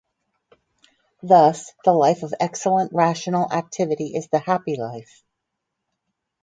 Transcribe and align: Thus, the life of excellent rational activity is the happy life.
Thus, 1.21 1.73
the 1.85 1.93
life 1.93 2.23
of 2.23 2.33
excellent 2.39 2.91
rational 2.91 3.53
activity 3.53 4.15
is 4.15 4.27
the 4.29 4.39
happy 4.39 4.75
life. 4.75 5.23